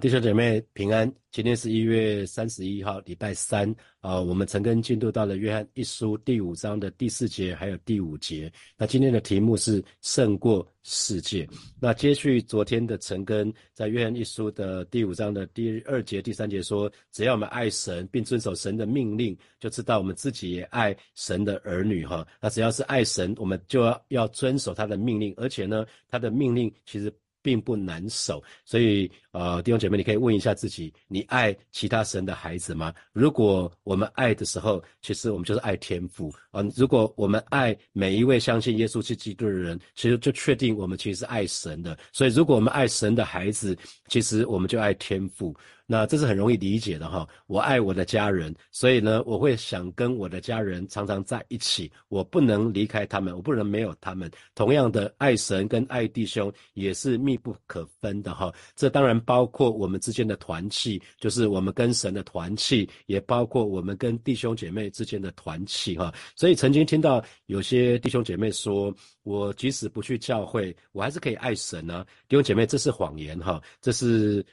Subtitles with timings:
[0.00, 4.20] 弟兄姐妹平安，今天是一月三十一号，礼拜三啊。
[4.20, 8.48] 我们陈根进度到了约翰一书第五章的第四节，还有第五节。
[8.76, 11.44] 那今天的题目是胜过世界。
[11.80, 22.24] 那接续昨天的陈根，在约翰一书的第五章的第二节、第三节说，只要我们爱神，并遵守神的命令，就知道我们自己也爱神的儿女哈。
[22.40, 27.12] 那只要是爱神，我们就要要遵守他的命令，而且呢，他的命令其实。
[27.48, 32.92] 并不难守，所以呃，弟兄姐妹，你可以问一下自己：你爱其他神的孩子吗？
[33.14, 36.62] 如果我们爱的时候，其实我们就是爱天父啊。
[36.76, 41.96] 如果我们爱每一位相信耶稣是基督的人，其实就确定我们其实是爱神的。
[42.12, 43.74] 所以，如果我们爱神的孩子，
[44.08, 45.56] 其实我们就爱天父。
[45.90, 47.26] 那这是很容易理解的哈。
[47.46, 51.90] 我爱我的家人，所以呢，我会想跟我的家人常常在一起。
[52.08, 54.30] 我不能离开他们，我不能没有他们。
[54.54, 58.52] 同样的，爱神跟爱弟兄也是密不可分的哈。
[58.76, 66.12] 这当然包括我们之间的团契，就是我们跟神的团契，也包括我们跟弟兄姐妹之间的团契哈。
[66.36, 74.44] 所以曾经听到有些弟兄姐妹说：“我即使不去教会，我还是可以爱神呢。”弟兄姐妹，这是谎言哈，这是。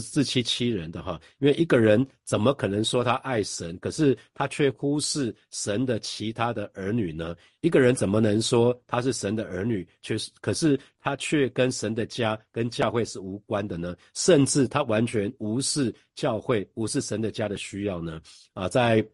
[0.00, 7.36] 自欺欺人的哈，因为一个人怎么可能说他爱神，可是他却忽视神的其他的儿女呢？
[7.60, 13.94] 一个人怎么能说他是神的儿女，却是可是他却跟神的家、跟教会是无关的呢？
[14.14, 18.20] 甚至他完全无视教会、无视神的家的需要呢？
[18.52, 19.06] 啊，在。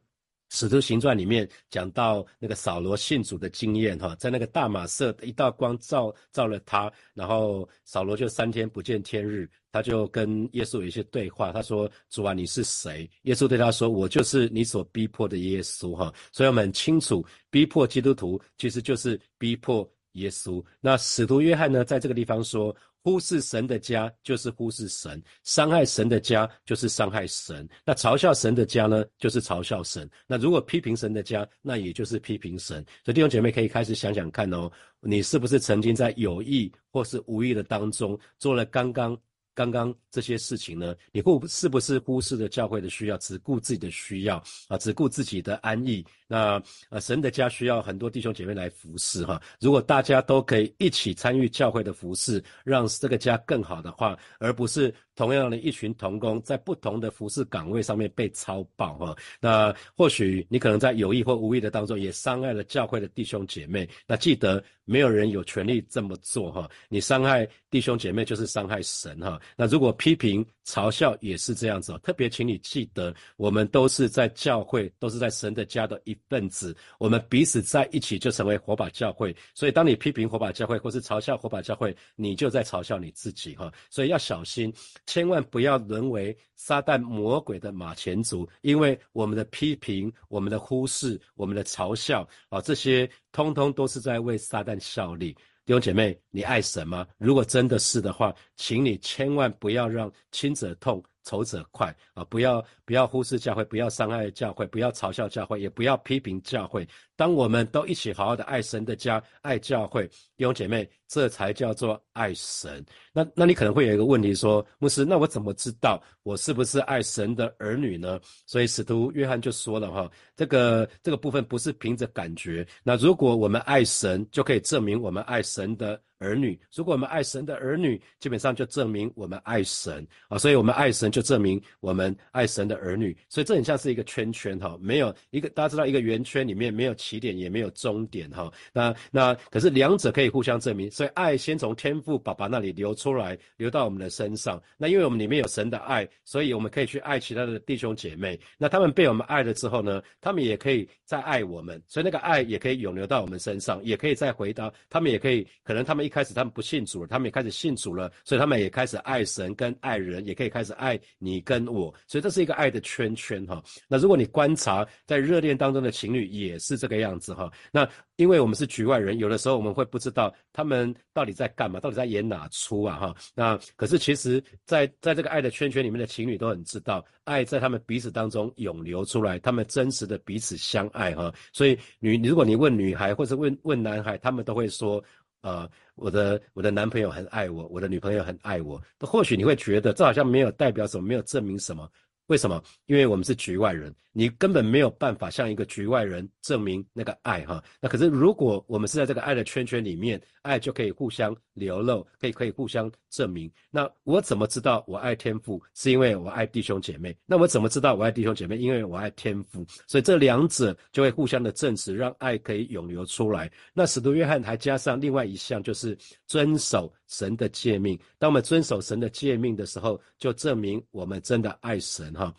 [0.51, 11.53] 使徒行传里面讲到那个扫罗信主的经验，哈，在那个大马色一道光照照了他，然后扫罗就三天不见天日，他就跟耶稣有一些对话。
[11.53, 20.62] 他说：“主啊，你是谁？”耶稣对他说：“我就是你所逼迫的耶稣。”哈，所以我们很清楚，逼迫基督徒其实就是逼迫耶稣。
[20.81, 22.75] 那使徒约翰呢，在这个地方说。
[23.03, 27.69] 忽视神的家就是忽视神，伤害神的家就是伤害神。
[27.84, 30.09] 那嘲笑神的家呢，就是嘲笑神。
[30.27, 32.84] 那如果批评神的家，那也就是批评神。
[33.05, 39.19] 所以弟兄姐妹可以开始想想看哦，你是不是曾经在有意或是无意的当中做了刚刚。
[39.53, 46.06] 刚刚这些事情呢，你会是不是忽视了教会的需要，只顾自己的需要啊，只顾自己的安逸？
[46.30, 49.42] 那呃，神的家需要很多弟兄姐妹来服侍哈。
[49.58, 63.88] 如果大家都可以一起参与教会的服侍，让这个家更好的话，而不是同样的一群同工在不同的服侍岗位上面被超爆哈，那或许你可能在有意或无意的当中也伤害了教会的弟兄姐妹。
[64.06, 64.62] 那记得。
[64.86, 69.41] 没有人有权利这么做哈，你伤害弟兄姐妹就是伤害神哈。
[69.56, 79.34] 那如果批评嘲笑也是这样子哦，特别请你记得，我们都是在教会，都是在神的家的一份子，我们彼此在一起就成为火把教会。
[79.54, 83.72] 所以当你批评火把教会或是嘲笑火把教会，你就在嘲笑你自己哈。
[83.91, 84.75] 所以要小心，
[85.06, 94.80] 千万不要沦为撒旦魔鬼的马前卒，因为我们的批评、我们的忽视、我们的嘲笑啊，这些通通都是在为撒旦。
[94.80, 95.34] 效力，
[95.66, 97.06] 弟兄姐妹，你爱神吗？
[97.19, 101.04] 如果真的是的话，请你千万不要让亲者痛。
[101.25, 102.25] 仇者快啊！
[102.25, 106.86] 不要不要忽视教会，不要伤害教会，不要嘲笑教会，也不要批评教会。
[107.16, 112.84] 当我们都一起好好的爱神的家，爱教会，弟兄姐妹，这才叫做爱神。
[113.12, 118.19] 那那你可能会有一个问题说，牧师，那我怎么知道我是不是爱神的儿女呢？
[118.47, 122.66] 所以使徒约翰就说了哈，这个这个部分不是凭着感觉。
[122.82, 126.00] 那如果我们爱神，就可以证明我们爱神的。
[126.20, 130.06] 儿女，如果我们爱神的儿女，基本上就证明我们爱神。
[130.28, 156.09] 啊，所以我们爱神就证明我们爱神的儿女，所以这很像是一个圈圈哈，没有一个大家知道一个圆圈里面没有起点也没有终点哈，那那可是两者可以互相证明，所以爱先从天父爸爸那里流出来，流到我们的身上，那因为我们里面有神的爱，所以我们可以去爱其他的弟兄姐妹，那他们被我们爱了之后呢，他们也可以再爱我们，所以那个爱也可以涌流到我们身上，也可以再回到他们也可以可能他们一。
[156.10, 163.62] 开始他们不信主了，他们也开始信主了，所以他们也开始爱神跟爱人，也可以开始爱你跟我，所以这是一个爱的圈圈哈。
[163.89, 167.51] 那如果你观察在热恋当中的情侣也是这个样子哈。
[167.72, 173.15] 那因为我们是局外人，有的时候我们会不知道他们到底在干嘛，到底在演哪出啊哈。
[173.34, 181.33] 那可是其实，在在这个爱的圈圈里面的情侣都很知道，爱在他们彼此当中涌流出来，他们真实的彼此相爱哈。
[181.53, 185.03] 所以女，如果你问女孩或者问问男孩，他们都会说。
[185.42, 185.66] 呃，
[186.00, 188.82] 我的我的男朋友很爱我，我的女朋友很爱我。
[189.00, 191.88] 或许你会觉得这好像没有代表什么，没有证明什么。
[192.26, 192.62] 为什么？
[192.86, 197.62] 因为我们是局外人，你根本没有办法向一个局外人证明那个爱哈。
[197.80, 203.50] 那可是如果我们是在这个爱的圈圈里面，爱就可以互相流露，可以可以互相证明。
[203.70, 205.62] 那我怎么知道我爱天父？
[205.74, 207.16] 是因为我爱弟兄姐妹。
[207.26, 208.56] 那我怎么知道我爱弟兄姐妹？
[208.56, 209.64] 因为我爱天父。
[209.86, 213.50] 所以这两者就会互相的证实，让爱可以涌流出来。
[213.72, 217.98] 那使徒约翰还加上另外一项，就是遵守神的诫命。
[218.18, 222.34] 当我们遵守神的诫命的时候，就证明我们真的爱神哈。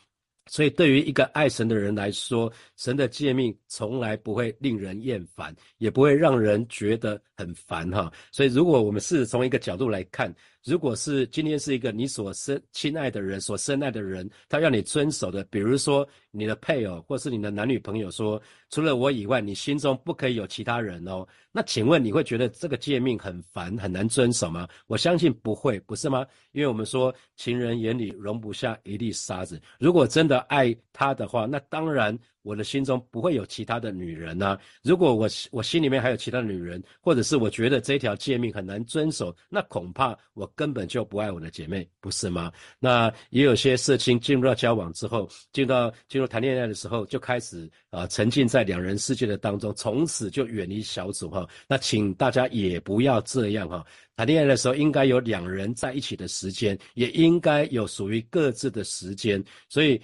[0.52, 8.12] 所以，对于一个爱神的人来说，神的诫命从来不会令人厌烦，也不会让人觉得很烦哈。
[8.34, 21.28] 所以，如果我们是从一个角度来看，如果是今天是一个你所深亲爱的人、所深爱的人，他要你遵守的，比如说你的配偶或是你的男女朋友说，除了我以外，你心中不可以有其他人哦。
[21.52, 24.68] 那请问你会觉得这个诫命很烦、很难遵守吗？
[24.88, 26.26] 我相信不会，不是吗？
[26.52, 29.60] 因为我们说情人眼里容不下一粒沙子。
[29.80, 32.18] 如果真的爱他的话，那当然。
[32.44, 34.58] 我的心中不会有其他的女人呐。
[34.84, 42.52] 如果我我心里面还有其他女人，或者是我觉得这条诫命很难遵守，那恐怕我根本就不爱我的姐妹，不是吗？
[42.80, 51.48] 那也有些事情进入到交往之后，进到进入谈恋爱的时候，就开始啊沉浸在两人世界的当中，从此就远离小组哈。
[51.68, 53.86] 那请大家也不要这样哈。
[54.16, 60.02] 谈恋爱的时候应该有两人在一起的时间，也应该有属于各自的时间，所以。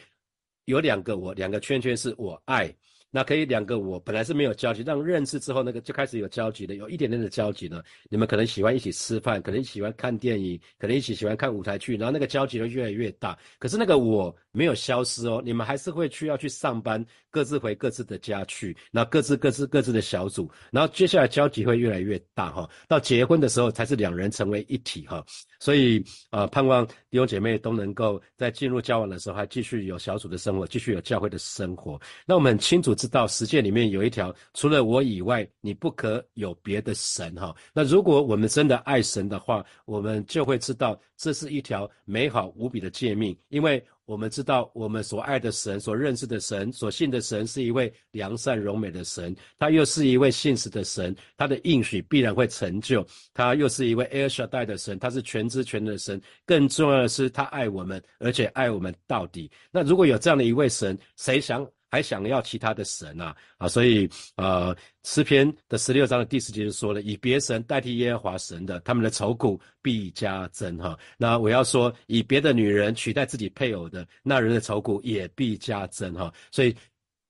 [0.68, 2.74] 有两个我，两个圈圈是我爱。
[3.10, 7.82] 那可以两个我本来是没有交集，但认识之后那个就开始有交集的，有一点点的交集呢。
[8.10, 13.40] 你们可能喜欢一起吃饭，可能喜欢看电影，可能一起喜欢看舞台剧，然后那个交集就越来越大。
[13.60, 17.04] 可是那个我没有消失哦，你们还是会去要去上班，
[17.38, 22.68] 各自回各自的家去，然后各自各自各自的小组，然后接下来交集会越来越大哈。
[22.88, 25.24] 到结婚的时候才是两人成为一体哈。
[25.60, 32.02] 所以啊，盼望弟兄姐妹都能够在进入交往的时候还继续有小组的生活，继续有教会的生活。
[32.26, 32.88] 那我们很清楚。
[32.96, 37.56] 知道十诫里面有一条，除了我以外，你不可有别的神哈。
[37.72, 53.06] 那如果我们真的爱神的话，我们就会知道这是一条美好无比的诫命，因为我们知道我们所爱的神、所认识的神、所信的神是一位良善柔美的神，他又是一位信实的神，他的应许必然会成就。
[53.34, 56.22] 他又是一位 a i r s h a d a 的神，他是全知全能的神。
[56.46, 59.52] 更重要的是，他爱我们，而且爱我们到底。
[59.72, 61.70] 那如果有这样的一位神，谁想？
[61.90, 63.68] 还想要其他的神啊啊！
[63.68, 70.98] 所以呃，诗篇的十六章的第四节就说了，以别神代替耶和华神的，他们的愁苦必加增哈。
[71.18, 76.34] 那我要说，以别的女人取代自己配偶的，那人的愁苦也必加增哈。
[76.52, 76.74] 所以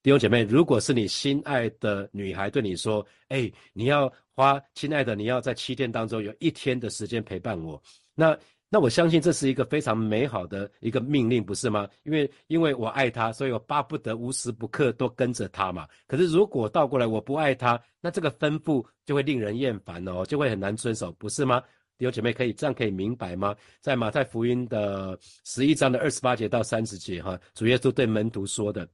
[0.01, 7.81] 弟兄姐妹，如果是你心爱的女孩对你说，哎，你要花，亲爱的，你要在七天当中有一天的时间陪伴我，
[8.15, 8.37] 那。
[8.69, 11.87] 那我相信这是一个非常美好的一个命令，不是吗？
[12.03, 15.87] 因为因为我爱他，所以我巴不得无时不刻都跟着他嘛。
[16.05, 21.63] 可是如果倒过来我不爱他，那这个吩咐就会令人厌烦哦，就会很难遵守，不是吗？
[21.97, 23.55] 弟兄姐妹可以这样可以明白吗？
[23.81, 28.87] 在马太福音的十一章的二十八节到三十节，哈，主耶稣对门徒说的。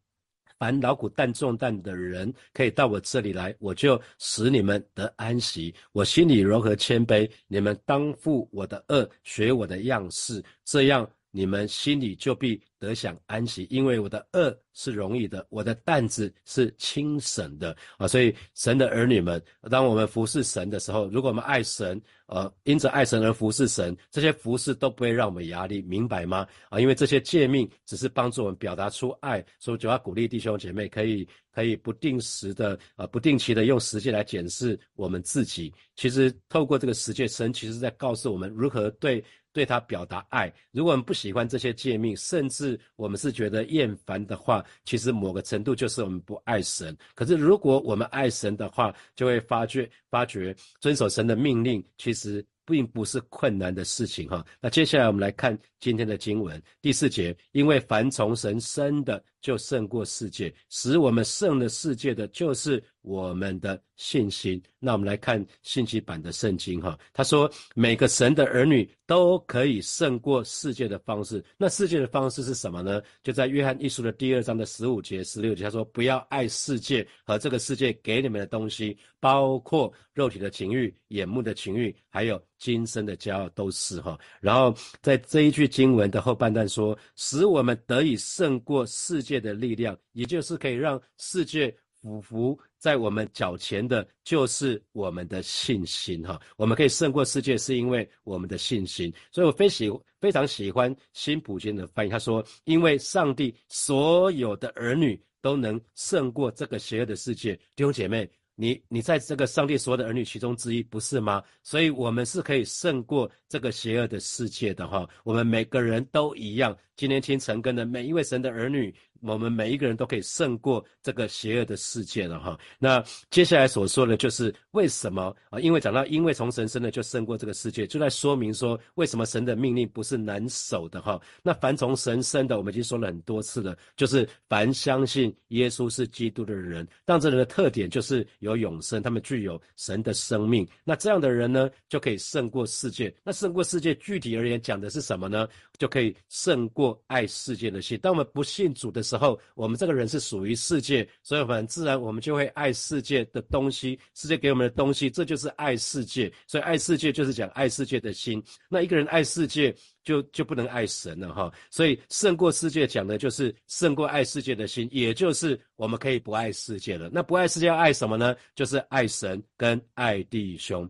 [0.64, 5.76] 凡劳苦担重担的人，可以到我这里来，我就使你们得安息。
[5.92, 13.68] 我心里柔和谦卑，你们当负我的恶，学我的样式，这样你们心里就必得享安息。
[13.70, 18.08] 因为我的恶是容易的，我的担子是轻省的啊！
[18.08, 22.02] 所以神的儿女们，当我们服侍神的时候，如果我们爱神。
[22.28, 26.48] 呃，因着爱神而服侍神，这些服侍都不会让我们压力，明白吗？
[26.70, 35.72] 啊，因为这些诫命只是帮助我们表达出爱，所以就要鼓励弟兄姐妹可以可以不定时的呃不定期的用实践来检视我们自己。
[35.96, 39.24] 其实透过这个实践，神其实在告诉我们如何对。
[39.54, 40.52] 对他表达爱。
[40.72, 46.98] 如果我们不喜欢这些诫命，甚至我们是觉得厌烦的话，其实某个程度就是我们不爱神。
[47.16, 52.46] 可是如果我们爱神的话，就会发觉发觉遵守神的命令，其实。
[52.66, 54.42] 并不是困难的事情哈。
[54.62, 64.60] 那接下来我们来看今天的经文第四节，因为凡从神生的，就胜过世界，使我们胜了世界的就是我们的信心。
[64.80, 71.44] 那我们来看信息版的圣经哈，他说每个神的儿女都可以胜过世界的方式。
[71.58, 73.02] 那世界的方式是什么呢？
[73.22, 82.42] 就在约翰一书的第二章的十五节、十六节，他说不要爱世界和这个世界给你们的东西，包括肉体的情欲、眼目的情欲，还有。
[82.60, 96.40] 今生的骄傲都是哈，然后在这一句经文的后半段说，使我们得以胜过世界的力量，也就是可以让世界俯伏在我们脚前的，就是我们的信心哈。
[96.58, 99.14] 我们可以胜过世界，是因为我们的信心。
[99.32, 107.56] 所以我非喜非常喜欢新普京的翻译，他说，因为上帝所有的儿女都能胜过这个邪恶的世界。
[107.76, 108.30] 弟兄姐妹。
[108.56, 111.44] 你你在这个上帝所有的儿女其中之一，不是吗？
[111.64, 115.10] 所以我们是可以胜过这个邪恶的世界的哈。
[115.24, 116.78] 我们每个人都一样。
[116.96, 122.60] 今天听陈根的每一位神的儿女，我们每一个人都可以胜过这个邪恶的世界了哈。
[122.78, 125.60] 那接下来所说的就是为什么啊？
[125.60, 131.20] 因为讲到因为从神生的就胜过这个世界，就在说明说为什么神的命令不是难守的哈。
[131.42, 140.68] 那凡从神生的，我们已经说了很多次了，就是凡相信耶稣是基督的人，当这人的特点就是有永生，他们具有神的生命。
[140.84, 143.14] 那这样的人呢，就可以胜过世界。
[143.24, 145.48] 那胜过世界具体而言讲的是什么呢？
[145.78, 147.02] 就可以胜过。
[147.08, 156.34] 爱世界的心，当我们不信主的时候，时候我们这个人是属于世界，所以很自然我们就会爱世界的东西，世界给我们的东西，这就是爱世界。
[156.48, 158.44] 所以爱世界就是讲爱世界的心。
[158.68, 159.72] 那一个人爱世界，
[160.04, 161.52] 就就不能爱神了哈。
[161.70, 167.08] 所以胜过世界讲的就是胜过爱世界的心，也就是我们可以不爱世界了。
[167.14, 168.36] 那不爱世界要爱什么呢？
[168.56, 170.90] 就是爱神跟爱弟兄。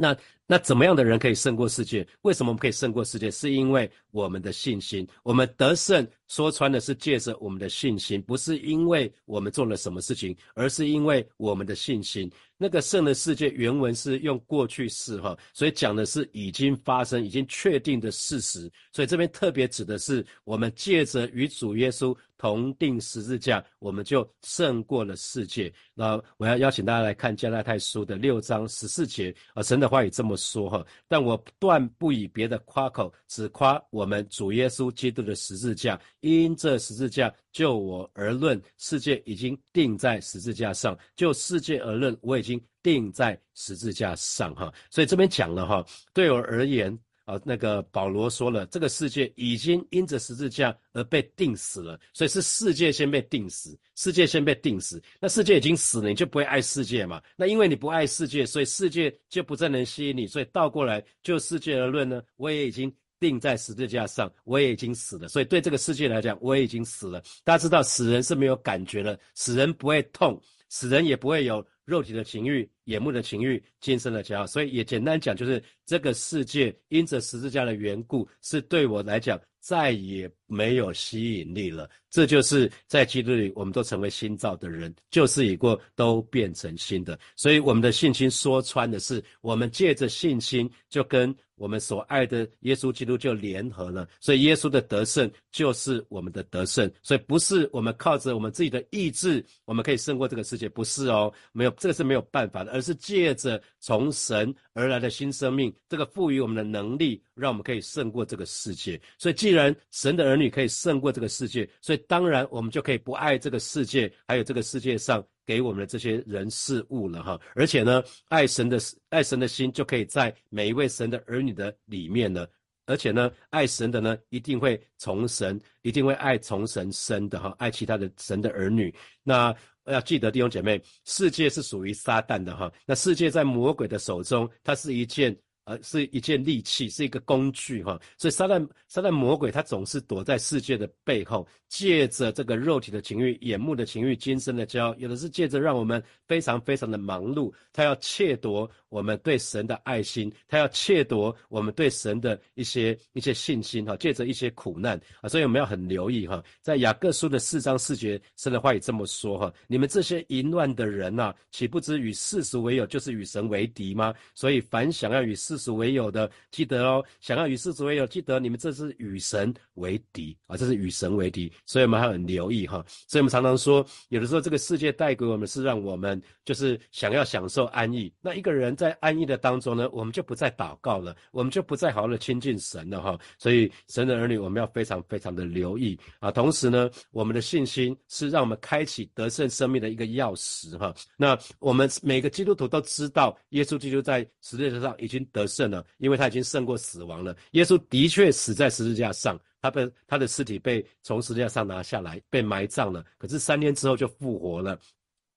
[0.00, 2.06] 那那怎么样的人可以胜过世界？
[2.22, 3.28] 为什么我们可以胜过世界？
[3.30, 5.06] 是因为我们的信心。
[5.24, 12.30] 我们得胜说穿的是借着我们的信心，不是因为我们做了什么事情，而是因为我们的信心。
[12.58, 18.70] 那个胜的世界原文是用过去式哈，所以讲的是已经发生、已经确定的事实。
[18.92, 25.72] 所以这边特别指的是我们借着与主耶稣同定十字架，我们就胜过了世界。
[25.94, 30.84] 那我要邀请大家来看加拉太书的六章十四节啊，神的话也这么说哈。
[31.06, 37.32] 但我断不以别的夸口，只夸我们主耶稣基督的十字架，因这十字架。
[37.52, 44.54] 就我而论，世界已经定在十字架上；就世界而论，我已经定在十字架上。
[44.54, 55.02] 哈，所以这边讲了哈，对我而言啊，那个保罗说了，这个世界已经因着十字架而被定死了，所以是世界先被定死，世界先被定死。
[55.18, 57.20] 那世界已经死了，你就不会爱世界嘛？
[57.36, 60.26] 那因为你不爱世界，所以世界就不再能吸引你。
[60.26, 62.94] 所以倒过来，就世界而论呢，我也已经。
[63.20, 67.22] 钉在十字架上，我也已经死了，所以对这个世界来讲，我也已经死了。
[67.44, 74.46] 大家知道，死人是没有感觉的，死人不会痛，死人也不会有肉体的情欲、眼目的情欲、精神的骄傲。
[74.46, 81.90] 所以也简单讲，就是这个世界因着十字架的缘故，是对我来讲再也没有吸引力了。
[82.10, 87.18] 这就是在基督里，我们都成为新造的人，旧事已过，都变成新的。
[87.36, 91.34] 所以我们的信心说穿的是，我们借着信心就跟。
[91.58, 109.00] 我们所爱的耶稣基督就联合了，所以耶稣的得胜就是我们的得胜，所以不是我们靠着我们自己的意志，我们可以胜过这个世界，不是哦，没有这个是没有办法的，而是借着从神而来的新生命，这个赋予我们的能力，让我们可以胜过这个世界。
[109.18, 115.24] 所以既然神的儿女可以胜过这个世界，所以当然我们就可以不爱这个世界，还有这个世界上。
[115.48, 118.78] 给我们的这些人事物了哈，而且呢，爱神的
[119.08, 122.46] 爱神的心就可以在每一位神的儿女的里面呢，
[122.84, 128.94] 而且呢，爱神的呢一定会从神，一定会爱从神生的哈，爱其他的神的儿女。
[129.22, 135.34] 那要记得弟兄姐妹，世界是属于撒旦的哈，那世界在魔鬼的手中，它是一件。
[135.68, 138.00] 呃，是一件利器，是一个工具哈。
[138.16, 153.96] 所以撒旦、撒旦魔鬼他总是躲在世界的背后，借着这个肉体的情欲、眼目的情欲、今生的骄傲，有的是借着让我们非常非常的忙碌，他要窃夺我们对神的爱心，他要窃夺我们对神的一些一些信心哈。
[153.96, 156.40] 借着一些苦难啊，所以我们要很留意哈。
[156.62, 164.14] 在雅各书的四章四节，神的话也这么说哈：你们这些淫乱的人呐，岂不知与世俗为友，就是与神为敌吗？
[164.36, 167.02] 所以凡想要与世世俗为友的，记得哦。
[167.20, 170.58] 想要与世俗为友，记得你们这是与神为敌啊！
[170.58, 172.84] 这是与神为敌，所以我们还很留意哈。
[173.06, 178.12] 所以我们常常说，有的时候这个世界带给我们是让我们就是想要享受安逸。
[178.20, 183.18] 那一个人在安逸的当中呢，我们就不再祷告了，我们就不再好好的亲近神了哈。
[183.36, 186.30] 所以神的儿女，我们要非常非常的留意啊。
[186.30, 190.94] 同时呢，我们的信心是让我们开启得胜生命的一个钥匙哈。
[191.16, 195.48] 那我们每个基督徒都知道，耶稣基督在十字架上已经得。
[195.48, 197.34] 胜了，因为他已经胜过死亡了。
[197.52, 203.02] 耶稣的确死在十字架上，他被他的尸体被从十字架上拿下来，被埋葬了。
[203.16, 204.78] 可是三天之后就复活了。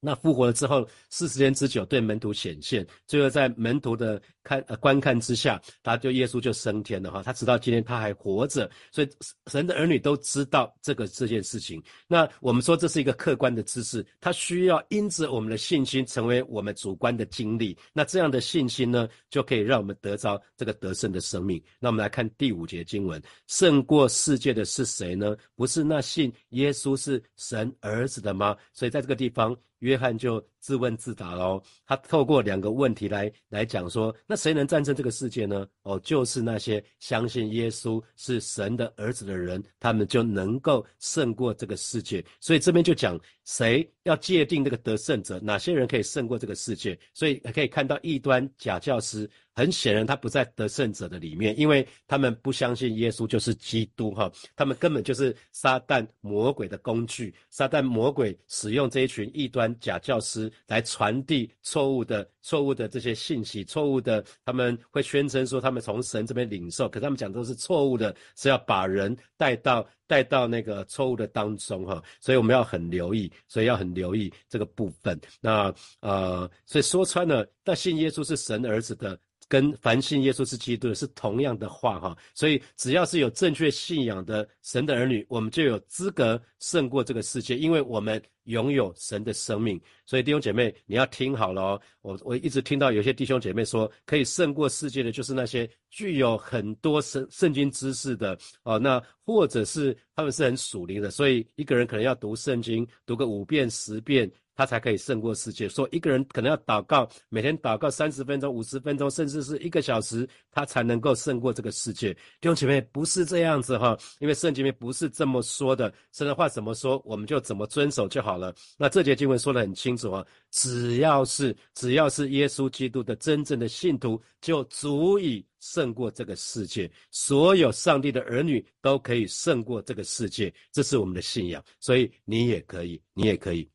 [0.03, 7.21] 那复活了之后，四十天之久对门徒显现，最后在门徒的看呃观看之下，他就耶稣就升天了哈。
[7.21, 9.09] 他直到今天他还活着，所以
[9.45, 11.79] 神的儿女都知道这个这件事情。
[12.07, 17.77] 那我们说这是一个客观的知识，他需要因着我们的信心成为我们主观的经历。
[17.93, 21.63] 那这样的信心呢，就可以让我们得着这个得胜的生命。
[21.79, 25.37] 那我们来看第五节经文：胜过世界的是谁呢？
[25.55, 28.57] 不是那信耶稣是神儿子的吗？
[28.73, 29.55] 所以在这个地方。
[29.81, 31.61] 约翰就自问自答喽。
[31.85, 35.67] 他透过两个问题来来讲说，那谁能战胜这个世界呢？
[35.83, 42.25] 哦，就是那些相信耶稣是神的儿子的人，他们就能够胜过这个世界。
[42.39, 46.97] 所以这边就讲谁要界定这个得胜者，哪些人可以胜过这个世界。
[47.13, 49.29] 所以可以看到异端假教师。
[49.61, 57.31] 很显然，他不在得胜者的里面，因为他们不相信耶稣就是基督，哈，他们根本就是撒旦魔鬼的工具。
[57.51, 75.21] 撒旦魔鬼使用这一群异端假教师来传递错误的、错误的这些信息，错误的，他们会宣称说他们从神这边领受，可他们讲都是错误的，是要把人带到带到那个错误的当中，哈，所以我们要很留意，所以要很留意这个部分。
[75.39, 79.19] 那呃，所以说穿了，但信耶稣是神儿子的。
[79.51, 89.77] 跟凡信耶稣是基督是同样的话哈，所以只要是有正确信仰的神的儿女，我们就有资格胜过这个世界，因为我们拥有神的生命。
[90.05, 104.31] 所以弟兄姐妹，你要听好了哦，我我一直听到有些弟兄姐妹说，可以胜过世界的就是那些具有很多圣圣经知识的哦，那或者是他们是很属灵的，所以一个人可能要读圣经读个五遍十遍。
[104.61, 105.67] 他才可以胜过世界。
[105.67, 112.13] 说一个人可能要祷告，每天祷告三十分钟、五十分钟，甚至是一个小时，他才能够胜过这个世界。
[112.13, 115.91] 弟兄姐妹，不是这样子哈，因为圣经里面不是这么说的。
[116.11, 118.53] 神的话怎么说，我们就怎么遵守就好了。
[118.77, 126.87] 那这节经文说的很清楚啊，只要是只要是耶稣基督的真正的信徒，就足以胜过这个世界。
[127.09, 131.63] 所有上帝的儿女都可以胜过这个世界，这是我们的信仰。
[131.79, 133.67] 所以你也可以，你也可以。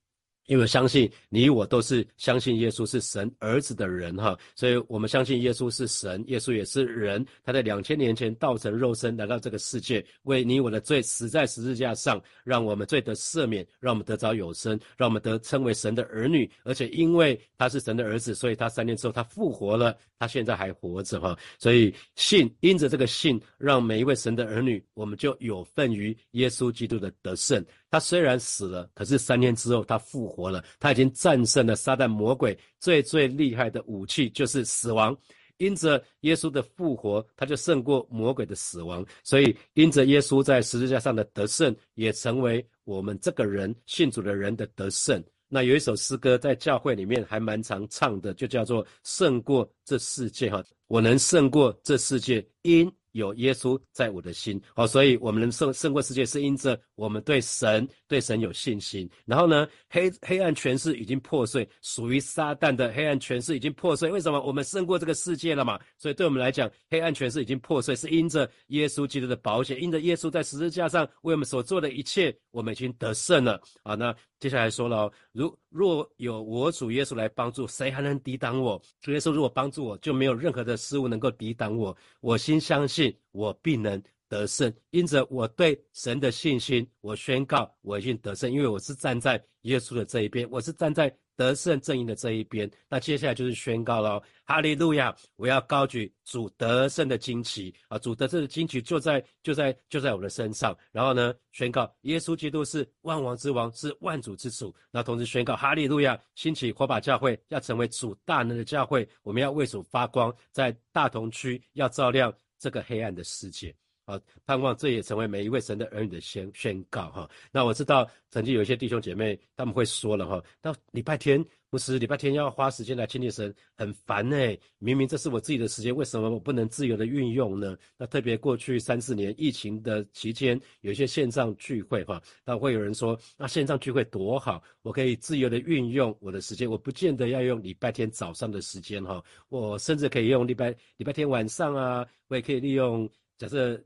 [0.47, 27.65] 因为相信你我都是相信耶稣是神儿子的人哈，所以我们相信耶稣是神，耶稣也是人，他在两千年前道成肉身来到这个世界，为你我的罪死在十字架上，让我们罪得赦免，让我们得着永生，让我们得称为神的儿女，而且因为他是神的儿子，所以他三年之后他复活了，他现在还活着哈，所以信因着这个信，让每一位神的儿女，我们就有份于耶稣基督的得胜。
[27.91, 30.65] 他虽然死了，可是三天之后他复活了。
[30.81, 35.17] 他已经战胜了撒旦魔鬼最最厉害的武器，就是死亡。
[35.59, 39.03] 因着耶稣的复活，他就胜过魔鬼的死亡。
[39.25, 45.23] 所以，因着耶稣在十字架上的得胜，也成为我们这个人信主的人的得胜。
[45.57, 50.63] 那有一首诗歌在教会里面还蛮常唱的，就叫做《胜过这世界》哈。
[50.87, 52.93] 我能胜过这世界，因。
[53.13, 59.09] 有耶稣在我的心，好，所以我们能胜胜过世界，是因着我们对神对神有信心。
[59.25, 64.11] 然后呢，黑黑暗权势已经破碎，属于撒旦的黑暗权势已经破碎。
[64.11, 64.39] 为什么？
[64.43, 65.81] 我们胜过这个世界了嘛？
[65.97, 73.59] 所以对我们来讲，黑暗权势已经破碎，是因着耶稣基督的保险，因着耶稣在十字架上为我们所做的一切，我们已经得胜了。
[73.83, 78.81] 啊，那接下来说了，如若有我主耶稣来帮助，谁还能抵挡我？
[79.01, 81.97] 主耶稣如果帮助我，就没有任何的事物能够抵挡我。
[82.21, 83.17] 我心相信。
[83.33, 92.71] 我必能得胜，因此我对神的信心，我宣告我已经得胜，因为我是站在耶稣的这一边，我是站在得胜阵营的这一边。
[92.89, 95.15] 那接下来就是宣告了，哈利路亚！
[95.37, 97.99] 我要高举主得胜的旌旗啊！
[97.99, 100.77] 主得胜的旌旗就在就在就在我的身上。
[100.91, 104.75] 然后呢，宣告耶稣基督是万王之王，是万主之主。
[104.91, 106.19] 那同时宣告哈利路亚！
[106.35, 112.33] 兴起火把教会要成为主大能的教会，我们要为主发光，在大同区要照亮。
[112.59, 113.73] 这个黑暗的世界，
[114.07, 117.29] 啊，盼望这也成为每一位神的儿女的宣宣告哈。
[117.53, 124.57] 那我知道曾经有一些弟兄姐妹他们会说了哈，到礼拜天不是礼拜天要花时间来亲近神，很烦哎。
[124.79, 127.77] 明明这是我自己的时间，为什么我不能自由的运用呢？
[127.99, 142.07] 那特别过去三四年疫情的期间，有一些线上聚会哈，那会有人说，那线上聚会多好，我可以自由的运用我的时间，我不见得要用礼拜天早上的时间哈，我甚至可以用礼拜礼拜天晚上啊。
[142.29, 143.83] 我也可以利用，假设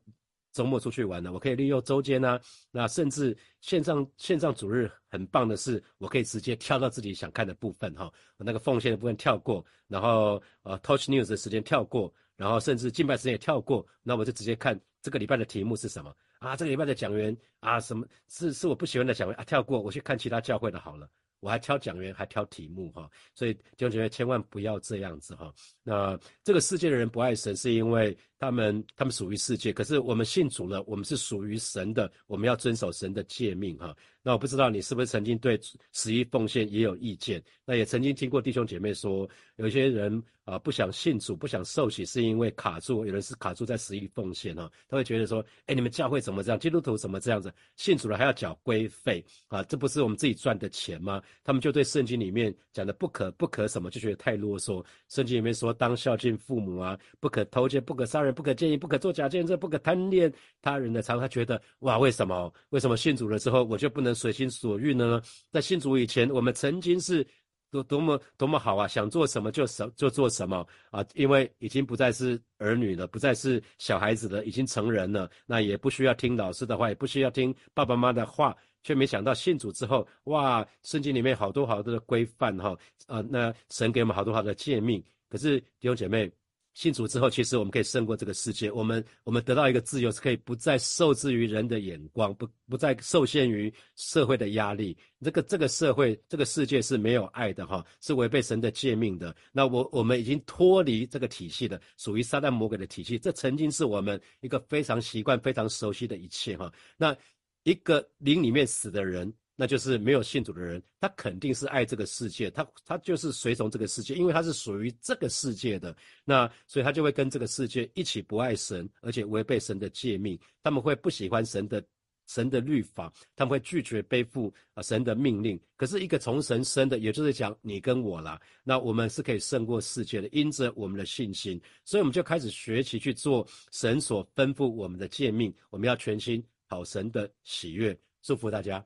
[0.52, 16.56] 周末出去玩呢，我可以利用周间呢，那甚至线上线上主日很棒的是，我可以直接跳到自己想看的部分哈，那个奉献的部分跳过，然后呃 Touch News 的时间跳过，然后甚至敬拜时间也跳过，那我就直接看这个礼拜的题目是什么啊？
[16.56, 19.44] 这个礼拜的讲员啊，什么是是我不喜欢的讲员啊？
[19.44, 21.08] 跳过，我去看其他教会的好了。
[21.38, 25.50] 我还挑讲员，还挑题目哈，所以弟兄姐妹千万不要这样子哈。
[25.82, 33.94] 那这个世界的人不爱神，是因为他们他们属于世界，可是我们信主了，我们是属于神的，我们要遵守神的诫命哈。
[34.22, 35.59] 那我不知道你是不是曾经对
[35.92, 37.42] 十一奉献也有意见？
[37.64, 46.59] 那也曾经听过弟兄姐妹说，有些人啊不想信主，不想受洗，是因为卡住，有人是卡住在十一奉献哈，他会觉得说，哎，你们教会怎么这样？
[46.59, 47.53] 基督徒怎么这样子？
[47.76, 49.62] 信主了还要缴规费啊？
[49.64, 51.22] 这不是我们自己赚的钱吗？
[51.42, 54.85] 他们就对圣经里面讲的不可不可什么就觉得太啰嗦。
[55.09, 61.20] 圣经里面说，当孝敬父母啊，不可偷窃，不可杀人，不可奸淫，不可作假见证，不可贪恋他人的财物。
[61.20, 62.52] 他觉得哇，为什么？
[62.68, 64.10] 为什么信主了之后我就不能？
[64.20, 65.22] 随心所欲呢？
[65.50, 67.26] 在信主以前，我们曾经是
[67.70, 68.86] 多多么多么好啊！
[68.86, 71.02] 想做什么就什就做什么啊！
[71.14, 78.54] 因为已经不再是儿女了，不再是小孩子了，已经成人了，那也不需要听老师的话，也不需要听爸爸妈妈的话。
[78.82, 80.66] 却没想到信主之后，哇！
[80.82, 83.24] 圣经里面好多好多的规范哈啊！
[83.30, 85.02] 那神给我们好多好多诫命。
[85.28, 86.30] 可是弟兄姐妹。
[86.74, 88.70] 信主之后，其实我们可以胜过这个世界。
[88.70, 94.96] 我们我们得到一个自由，是可以不再受制于人的眼光，不不再受限于社会的压力。
[95.20, 99.35] 这个这个社会，这个世界是没有爱的哈，是违背神的诫命的。
[99.52, 103.18] 那我我们已经脱离这个体系的，属于撒旦魔鬼的体系。
[103.18, 106.72] 这曾经是我们一个非常习惯、非常熟悉的一切哈。
[106.96, 107.16] 那
[107.64, 109.33] 一个灵里面死的人。
[109.60, 115.94] 那就是没有信主的人，他肯定是爱这个世界，他他就是随从这个世界，因为他是属于这个世界的，
[116.24, 121.84] 那所以他就会跟这个世界一起不爱神，而且违背神的诫命，他们会不喜欢神的
[122.26, 125.60] 神的律法，他们会拒绝背负啊神的命令。
[125.76, 138.82] 可是一个从神生的，也就是讲你跟我啦，那我们是可以胜过世界的，因着我们的信心，所以我们就开始学习去做神所吩咐我们的诫命，我们要全心讨神的喜悦，祝福大家。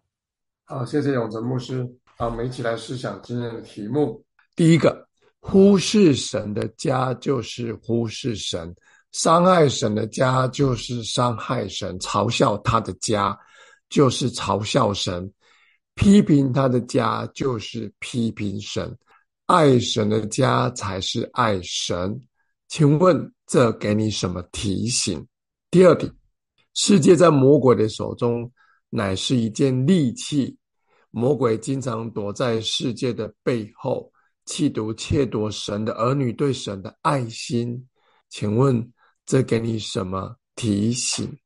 [0.67, 1.87] 好，谢谢永泽牧师。
[2.17, 4.25] 好，我们一起来思想今天的题目。
[4.57, 5.07] 第一个，
[5.39, 8.75] 忽视神的家就是忽视神，
[9.13, 13.39] 伤害神的家就是伤害神，嘲笑他的家
[13.91, 15.31] 就是嘲笑神，
[15.97, 18.97] 批评他的家就是批评神，
[19.45, 22.19] 爱神的家才是爱神。
[22.69, 25.27] 请问这给你什么提醒？
[25.71, 26.11] 第二点，
[26.73, 28.51] 世界在魔鬼的手中。
[28.97, 30.57] 乃是一件利器，
[31.11, 34.09] 魔鬼经常躲在世界的背后，
[34.47, 37.85] 企图窃夺神的儿女对神的爱心。
[38.29, 38.93] 请问
[39.27, 41.37] 这给你什么提醒？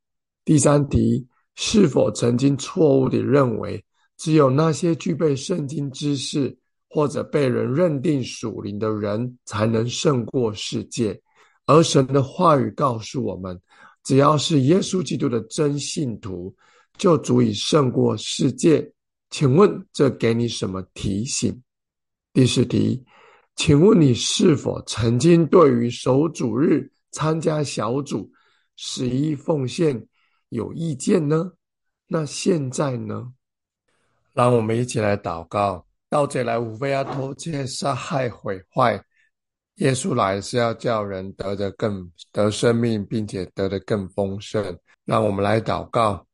[0.44, 3.82] 第三题，是否曾经错误地认为，
[4.18, 6.54] 只有那些具备圣经知识
[6.90, 11.18] 或者被人认定属灵的人才能胜过世界？
[11.64, 13.58] 而神的话语告诉我们，
[14.04, 16.54] 只要是耶稣基督的真信徒。
[16.98, 18.92] 就足以胜过世界，
[19.30, 21.62] 请问这给你什么提醒？
[22.32, 23.04] 第四题，
[23.56, 28.30] 请问你是否曾经对于守主日参加小组、
[28.76, 30.06] 十一奉献
[30.50, 31.52] 有意见呢？
[32.06, 33.32] 那现在呢？
[34.34, 39.02] 让我们一起来祷告：盗贼来无非要偷窃、杀害、毁坏，
[39.76, 44.78] 耶稣来是要叫人得的更得生命，并且得的更丰盛。
[45.04, 46.27] 让我们来祷告。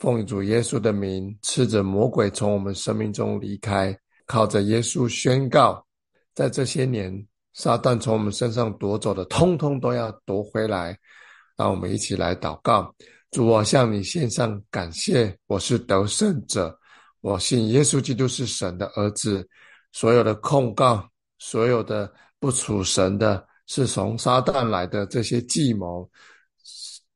[0.00, 5.86] 奉主耶稣的名，斥着魔鬼从我们生命中离开，靠着耶稣宣告，
[6.34, 7.14] 在这些年，
[7.52, 10.98] 撒旦从我们身上夺走的，通通都要夺回来。
[11.54, 12.94] 让我们一起来祷告：
[13.30, 16.74] 主，我向你献上感谢，我是得胜者，
[17.20, 19.46] 我信耶稣基督是神的儿子。
[19.92, 21.06] 所有的控告，
[21.38, 26.10] 所有的不属神的，是从撒旦来的这些计谋，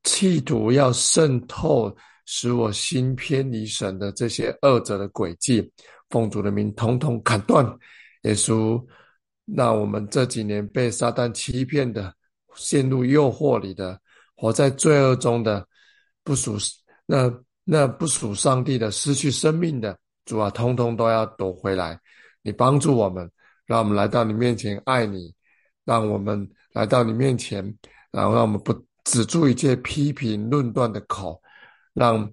[0.02, 1.90] 企图要渗透。
[2.26, 5.70] 使我心偏离神的这些恶者的诡计，
[6.08, 7.64] 奉主的名统统砍断。
[8.22, 8.82] 耶稣，
[9.44, 12.14] 那我们这几年被撒旦欺骗的，
[12.54, 14.00] 陷入诱惑里的，
[14.34, 15.66] 活在罪恶中的，
[16.22, 16.56] 不属
[17.04, 17.30] 那
[17.64, 22.00] 那不属上帝的，失去生命的，主啊，通通都要夺回来。
[22.40, 23.30] 你帮助我们，
[23.66, 25.34] 让我们来到你面前爱你，
[25.84, 27.62] 让我们来到你面前，
[28.10, 28.72] 然后让我们不
[29.04, 31.40] 止住一切批评论断的口。
[31.94, 32.30] 让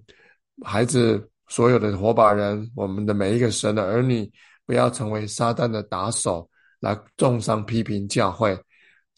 [0.64, 4.30] 孩子所有的火把人，我们的每一个神的儿女，
[4.66, 6.48] 不要成为撒旦的打手，
[6.80, 8.58] 来重伤批评教会。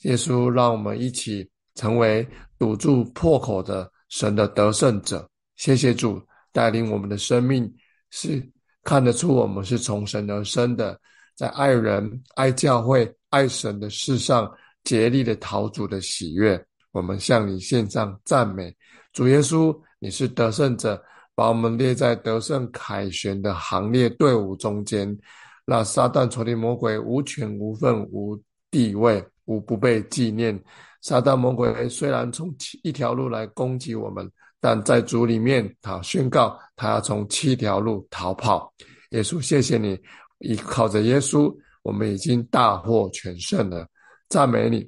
[0.03, 2.27] 耶稣，让我们一起成为
[2.59, 5.29] 堵住破口的神的得胜者。
[5.57, 6.21] 谢谢主
[6.53, 7.73] 带领我们的生命，
[8.11, 8.43] 是
[8.83, 11.01] 看得出我们是从神而生的，
[11.35, 14.53] 在爱人、爱教会、爱神的事上
[14.83, 16.63] 竭力的讨主的喜悦。
[16.91, 18.75] 我们向你献上赞美，
[19.13, 19.75] 主耶稣。
[20.05, 21.03] 你是得胜者，
[21.35, 25.19] 把我们列在得胜凯旋的行列队伍中间，
[25.65, 28.39] 那撒旦、仇敌、魔鬼无权无份、无
[28.71, 30.63] 地位、无不被纪念。
[31.01, 38.71] 撒旦魔鬼虽然从一条路来攻击我们，但在主里面，他宣告他要从七条路逃跑。
[39.13, 39.99] 耶稣，谢谢你，
[40.41, 43.89] 依靠着耶稣，我们已经大获全胜了。
[44.29, 44.87] 赞美你，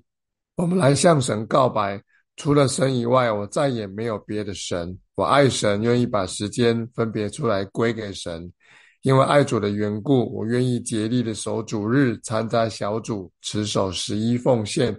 [0.56, 1.98] 我们来向神告白：
[2.36, 4.98] 除了神以外，我再也没有别的神。
[5.16, 8.52] 我爱神，愿意把时间分别出来归给神。
[9.00, 14.94] 因为爱主的缘故，我愿意竭力的守主日，参加小组，持守十一奉献。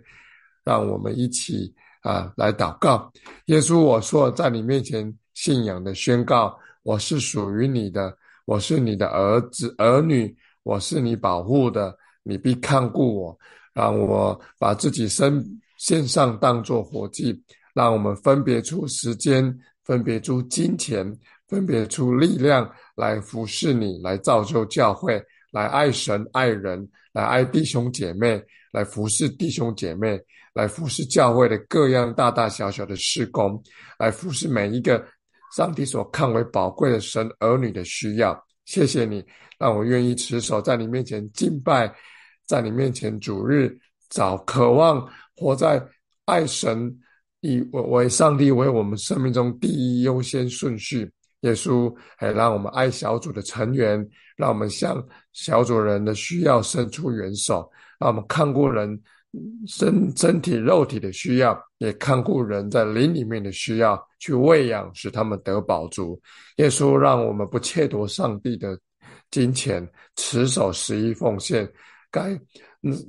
[0.64, 3.12] 让我们一起啊来祷告。
[3.46, 13.38] 耶稣，我说在你面前信仰的宣告，我是属于你的，我是你的儿子儿女，我是你保护的，你必看顾我。
[13.72, 15.46] 让我把自己身
[15.78, 17.40] 献上，当作活祭。
[17.74, 19.56] 让我们分别出时间，
[19.88, 22.70] 分别出金钱，分别出力量。
[22.96, 30.20] 来服侍你，来造就教会，来爱神爱人，来爱弟兄姐妹，来服侍弟兄姐妹，
[30.54, 33.64] 来服侍教会的各样大大小小的事工，
[34.00, 35.06] 来服侍每一个
[35.56, 38.38] 上帝所看为宝贵的神儿女的需要。
[38.66, 39.24] 谢谢你，
[39.58, 41.94] 让我愿意持守在你面前敬拜，
[42.46, 43.78] 在你面前主日
[44.10, 45.82] 早渴望活在
[46.26, 46.94] 爱神
[47.48, 51.10] 以我为上帝为我们生命中第一优先顺序。
[51.42, 54.06] 耶稣，还让我们爱小组的成员，
[54.36, 59.00] 让我们向小组人的需要伸出援手，让我们看顾人
[59.68, 66.20] 身身体肉体的需要，也看顾人在灵里面的需要，去喂养，使他们得饱足。
[66.56, 68.78] 耶稣，让我们不窃夺上帝的
[69.30, 71.72] 金钱，持守十一奉献，
[72.10, 72.38] 该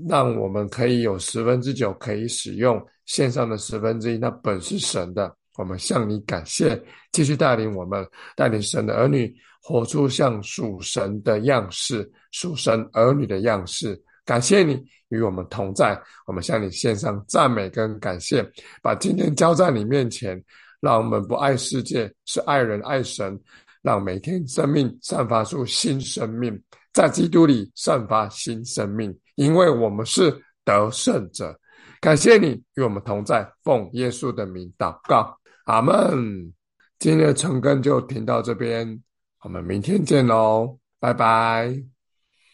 [0.07, 5.35] 让我们可以有十分之九可以使用，线上的十分之一，那本是神的。
[5.57, 14.01] 我们向你感谢，继续带领我们，带领神的儿女活出像属神的样式，属神儿女的样式。
[14.25, 18.47] 感谢你与我们同在，我们向你献上赞美跟感谢，
[18.81, 20.41] 把今天交在你面前，
[20.81, 23.37] 让我们不爱世界，是爱人爱神，
[23.83, 26.57] 让每天生命散发出新生命，
[26.93, 30.31] 在基督里散发新生命，因为我们是
[30.65, 31.59] 得胜者。
[32.01, 35.39] 感谢你与我们同在，奉耶稣的名祷告。
[35.65, 36.53] 阿门。
[36.99, 39.01] 今天的晨更就停到这边，
[39.45, 41.98] 我们明天见喽，拜拜。